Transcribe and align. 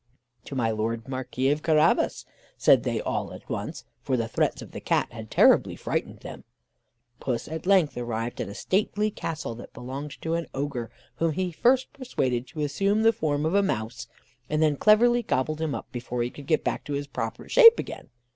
"To 0.45 0.55
my 0.55 0.71
Lord 0.71 1.07
Marquis 1.07 1.51
of 1.51 1.61
Carabas," 1.61 2.25
said 2.57 2.81
they 2.81 2.99
all 2.99 3.33
at 3.33 3.47
once; 3.47 3.85
for 4.01 4.17
the 4.17 4.27
threats 4.27 4.59
of 4.63 4.71
the 4.71 4.81
Cat 4.81 5.13
had 5.13 5.29
terribly 5.29 5.75
frightened 5.75 6.21
them. 6.21 6.43
Puss 7.19 7.47
at 7.47 7.67
length 7.67 7.95
arrived 7.95 8.41
at 8.41 8.49
a 8.49 8.55
stately 8.55 9.11
castle 9.11 9.53
that 9.53 9.73
belonged 9.75 10.19
to 10.23 10.33
an 10.33 10.47
Ogre, 10.55 10.89
whom 11.17 11.33
he 11.33 11.51
first 11.51 11.93
persuaded 11.93 12.47
to 12.47 12.61
assume 12.61 13.03
the 13.03 13.13
form 13.13 13.45
of 13.45 13.53
a 13.53 13.61
mouse, 13.61 14.07
and 14.49 14.59
then 14.59 14.75
cleverly 14.75 15.21
gobbled 15.21 15.61
him 15.61 15.75
up 15.75 15.91
before 15.91 16.23
he 16.23 16.31
could 16.31 16.47
get 16.47 16.63
back 16.63 16.83
to 16.85 16.93
his 16.93 17.05
proper 17.05 17.47
shape 17.47 17.77
again. 17.77 18.09